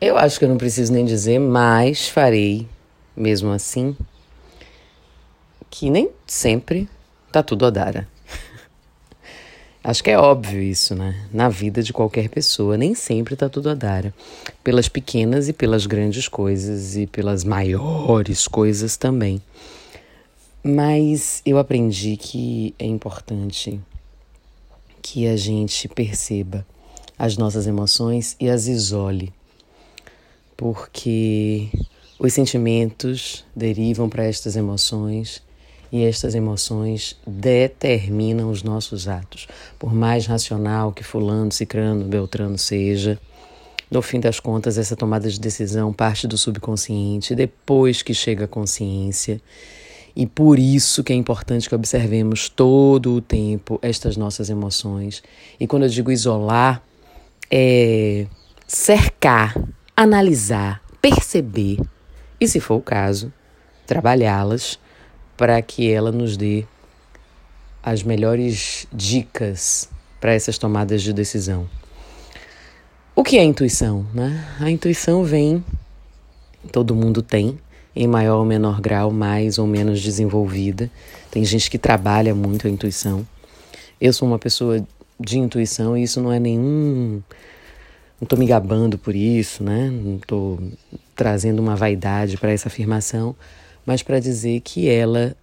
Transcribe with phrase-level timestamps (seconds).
[0.00, 2.66] Eu acho que eu não preciso nem dizer, mas farei,
[3.14, 3.94] mesmo assim,
[5.68, 6.88] que nem sempre
[7.30, 8.08] tá tudo a dar.
[9.84, 11.28] Acho que é óbvio isso, né?
[11.30, 14.10] Na vida de qualquer pessoa, nem sempre tá tudo a dar.
[14.64, 19.42] Pelas pequenas e pelas grandes coisas e pelas maiores coisas também.
[20.64, 23.78] Mas eu aprendi que é importante
[25.02, 26.66] que a gente perceba
[27.18, 29.30] as nossas emoções e as isole.
[30.60, 31.70] Porque
[32.18, 35.42] os sentimentos derivam para estas emoções
[35.90, 39.48] e estas emoções determinam os nossos atos.
[39.78, 43.18] Por mais racional que fulano, cicrano, beltrano seja,
[43.90, 48.46] no fim das contas essa tomada de decisão parte do subconsciente depois que chega a
[48.46, 49.40] consciência.
[50.14, 55.22] E por isso que é importante que observemos todo o tempo estas nossas emoções.
[55.58, 56.82] E quando eu digo isolar,
[57.50, 58.26] é
[58.66, 59.54] cercar,
[60.00, 61.78] analisar, perceber
[62.40, 63.30] e, se for o caso,
[63.86, 64.78] trabalhá-las
[65.36, 66.64] para que ela nos dê
[67.82, 71.68] as melhores dicas para essas tomadas de decisão.
[73.14, 74.06] O que é intuição?
[74.14, 74.42] Né?
[74.58, 75.62] A intuição vem,
[76.72, 77.58] todo mundo tem,
[77.94, 80.90] em maior ou menor grau, mais ou menos desenvolvida.
[81.30, 83.26] Tem gente que trabalha muito a intuição.
[84.00, 84.82] Eu sou uma pessoa
[85.18, 87.20] de intuição e isso não é nenhum.
[88.20, 89.88] Não estou me gabando por isso, né?
[89.90, 90.60] Não estou
[91.16, 93.34] trazendo uma vaidade para essa afirmação,
[93.86, 95.34] mas para dizer que ela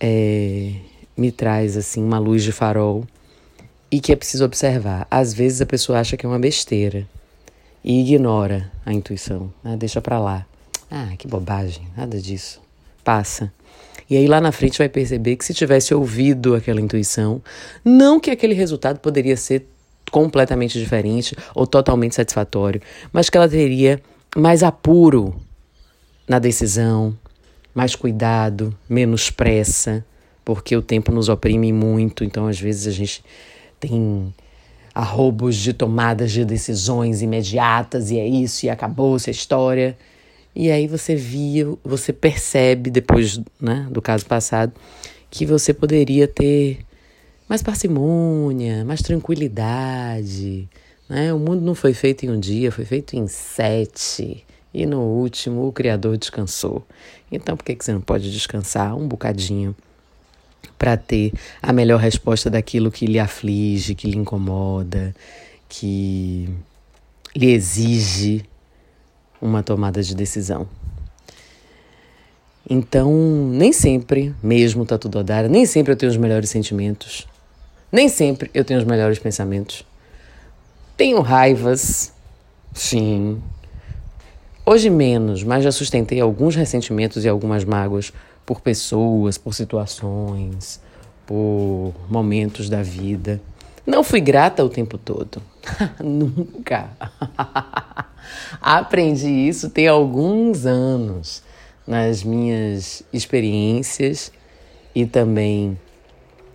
[0.00, 0.72] é,
[1.14, 3.04] me traz assim uma luz de farol
[3.90, 5.06] e que é preciso observar.
[5.10, 7.06] Às vezes a pessoa acha que é uma besteira
[7.84, 9.76] e ignora a intuição, né?
[9.76, 10.46] deixa para lá.
[10.90, 12.60] Ah, que bobagem, nada disso.
[13.04, 13.52] Passa.
[14.08, 17.42] E aí lá na frente vai perceber que se tivesse ouvido aquela intuição,
[17.84, 19.66] não que aquele resultado poderia ser
[20.10, 22.80] completamente diferente ou totalmente satisfatório,
[23.12, 24.00] mas que ela teria
[24.36, 25.34] mais apuro
[26.28, 27.16] na decisão,
[27.74, 30.04] mais cuidado, menos pressa,
[30.44, 33.24] porque o tempo nos oprime muito, então às vezes a gente
[33.78, 34.32] tem
[34.94, 39.96] arrobos de tomadas de decisões imediatas e é isso e acabou-se a história.
[40.54, 44.72] E aí você via, você percebe depois né, do caso passado
[45.30, 46.80] que você poderia ter
[47.50, 50.68] mais parcimônia, mais tranquilidade.
[51.08, 51.34] Né?
[51.34, 54.46] O mundo não foi feito em um dia, foi feito em sete.
[54.72, 56.86] E no último, o Criador descansou.
[57.30, 59.74] Então, por que, que você não pode descansar um bocadinho
[60.78, 65.12] para ter a melhor resposta daquilo que lhe aflige, que lhe incomoda,
[65.68, 66.48] que
[67.34, 68.44] lhe exige
[69.42, 70.68] uma tomada de decisão?
[72.68, 73.12] Então,
[73.50, 77.26] nem sempre mesmo tá tudo a dar, nem sempre eu tenho os melhores sentimentos,
[77.90, 79.84] nem sempre eu tenho os melhores pensamentos.
[80.96, 82.12] Tenho raivas,
[82.74, 83.40] sim,
[84.64, 88.12] Hoje menos, mas já sustentei alguns ressentimentos e algumas mágoas
[88.46, 90.80] por pessoas, por situações,
[91.26, 93.40] por momentos da vida.
[93.86, 95.42] Não fui grata o tempo todo.
[95.98, 96.90] Nunca.
[98.62, 101.42] Aprendi isso tem alguns anos
[101.84, 104.30] nas minhas experiências
[104.94, 105.76] e também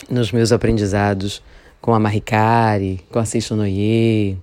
[0.10, 1.42] nos meus aprendizados
[1.82, 4.36] com a Maricari, com a Seixo Noyer,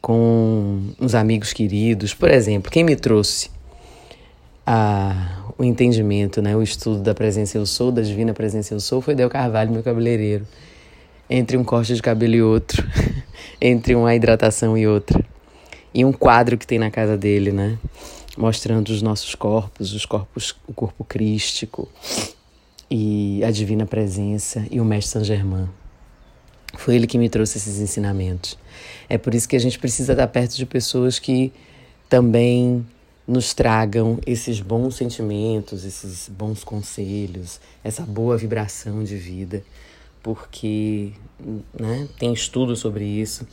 [0.00, 2.14] com uns amigos queridos.
[2.14, 3.50] Por exemplo, quem me trouxe
[4.66, 9.00] a, o entendimento, né, o estudo da presença eu sou, da divina presença eu sou,
[9.00, 10.46] foi Del Carvalho, meu cabeleireiro.
[11.28, 12.82] Entre um corte de cabelo e outro,
[13.60, 15.22] entre uma hidratação e outra.
[15.92, 17.78] E um quadro que tem na casa dele, né?
[18.36, 21.88] Mostrando os nossos corpos, os corpos, o corpo crístico
[22.90, 25.68] e a divina presença e o mestre Saint Germain.
[26.76, 28.56] Foi ele que me trouxe esses ensinamentos.
[29.08, 31.52] É por isso que a gente precisa estar perto de pessoas que
[32.08, 32.86] também
[33.26, 39.62] nos tragam esses bons sentimentos, esses bons conselhos, essa boa vibração de vida,
[40.22, 41.12] porque
[41.78, 43.46] né, tem estudo sobre isso,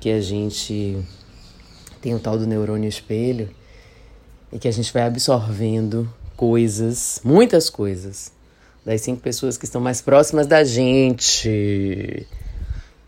[0.00, 0.98] que a gente
[2.02, 3.48] tem o tal do neurônio espelho
[4.52, 8.30] e que a gente vai absorvendo coisas, muitas coisas,
[8.86, 12.24] das cinco pessoas que estão mais próximas da gente.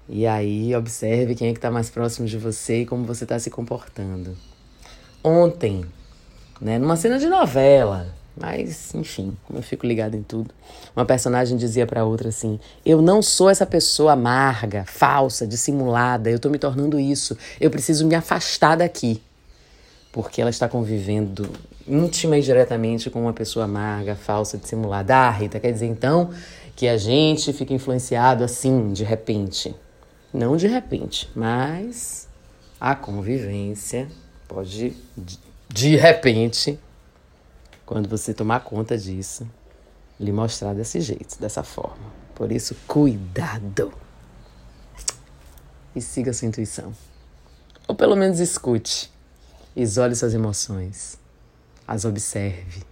[0.09, 3.39] E aí observe quem é que está mais próximo de você e como você está
[3.39, 4.37] se comportando.
[5.23, 5.85] Ontem,
[6.61, 10.53] né, numa cena de novela, mas enfim, eu fico ligado em tudo,
[10.97, 16.37] uma personagem dizia para outra assim: "Eu não sou essa pessoa amarga, falsa, dissimulada, eu
[16.37, 17.39] estou me tornando isso.
[17.61, 19.23] Eu preciso me afastar daqui."
[20.11, 21.49] Porque ela está convivendo
[21.89, 25.17] íntima e diretamente com uma pessoa amarga, falsa, dissimulada.
[25.17, 26.31] Ah, Rita, quer dizer então
[26.77, 29.75] que a gente fica influenciado assim, de repente.
[30.33, 32.29] Não de repente, mas
[32.79, 34.09] a convivência
[34.47, 34.95] pode,
[35.69, 36.79] de repente,
[37.85, 39.49] quando você tomar conta disso,
[40.21, 42.13] lhe mostrar desse jeito, dessa forma.
[42.35, 43.93] Por isso, cuidado!
[45.97, 46.93] E siga sua intuição.
[47.89, 49.11] Ou pelo menos escute.
[49.75, 51.19] Isole suas emoções.
[51.89, 52.83] As observe.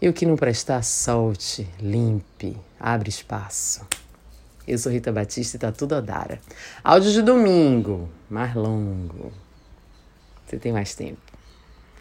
[0.00, 3.86] E o que não prestar, solte, limpe, abre espaço.
[4.66, 6.40] Eu sou Rita Batista e tá tudo Odara.
[6.82, 9.30] Áudio de domingo, mais longo.
[10.46, 11.20] Você tem mais tempo.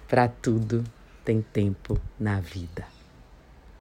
[0.08, 0.86] Para tudo
[1.26, 2.97] tem tempo na vida.